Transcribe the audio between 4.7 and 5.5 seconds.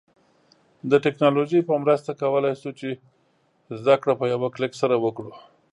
سره وکړو